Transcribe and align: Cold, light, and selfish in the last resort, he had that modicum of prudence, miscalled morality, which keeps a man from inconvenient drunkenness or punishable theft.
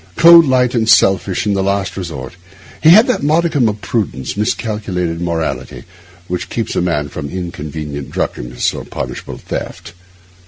Cold, 0.15 0.47
light, 0.47 0.73
and 0.73 0.89
selfish 0.89 1.45
in 1.45 1.53
the 1.53 1.61
last 1.61 1.95
resort, 1.95 2.33
he 2.81 2.89
had 2.89 3.05
that 3.05 3.21
modicum 3.21 3.69
of 3.69 3.81
prudence, 3.81 4.35
miscalled 4.35 4.87
morality, 5.19 5.83
which 6.27 6.49
keeps 6.49 6.75
a 6.75 6.81
man 6.81 7.07
from 7.07 7.29
inconvenient 7.29 8.09
drunkenness 8.09 8.73
or 8.73 8.83
punishable 8.83 9.37
theft. 9.37 9.93